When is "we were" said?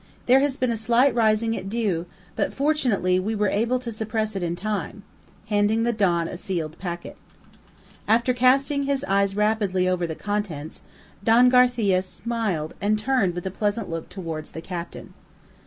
3.19-3.49